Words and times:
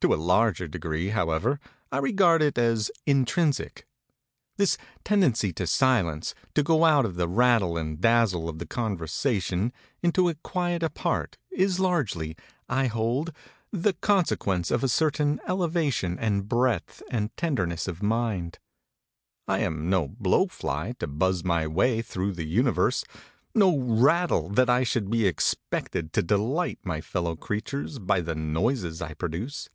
To 0.00 0.14
a 0.14 0.14
larger 0.14 0.68
degree, 0.68 1.08
however, 1.08 1.58
I 1.90 1.98
regard 1.98 2.40
it 2.40 2.56
as 2.56 2.88
intrinsic. 3.04 3.84
This 4.56 4.78
tendency 5.02 5.52
to 5.54 5.66
silence, 5.66 6.36
to 6.54 6.62
go 6.62 6.84
out 6.84 7.04
of 7.04 7.16
the 7.16 7.26
rattle 7.26 7.76
and 7.76 8.00
dazzle 8.00 8.48
of 8.48 8.60
the 8.60 8.64
conversation 8.64 9.72
into 10.00 10.28
a 10.28 10.36
quiet 10.36 10.84
apart, 10.84 11.36
is 11.50 11.80
largely, 11.80 12.36
I 12.68 12.86
hold, 12.86 13.32
the 13.72 13.92
consequence 13.94 14.70
of 14.70 14.84
a 14.84 14.88
certain 14.88 15.40
elevation 15.48 16.16
and 16.16 16.48
breadth 16.48 17.02
and 17.10 17.36
tenderness 17.36 17.88
of 17.88 18.00
mind; 18.00 18.60
I 19.48 19.58
am 19.58 19.90
no 19.90 20.06
blowfly 20.06 20.96
to 21.00 21.08
buzz 21.08 21.42
my 21.42 21.66
way 21.66 22.02
through 22.02 22.34
the 22.34 22.46
universe, 22.46 23.02
no 23.52 23.76
rattle 23.76 24.48
that 24.50 24.70
I 24.70 24.84
should 24.84 25.10
be 25.10 25.26
expected 25.26 26.12
to 26.12 26.22
delight 26.22 26.78
my 26.84 27.00
fellow 27.00 27.34
creatures 27.34 27.98
by 27.98 28.20
the 28.20 28.36
noises 28.36 29.02
I 29.02 29.14
produce. 29.14 29.68